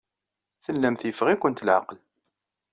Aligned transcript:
Tellamt 0.63 1.05
yeffeɣ-ikent 1.07 1.63
leɛqel. 1.67 1.99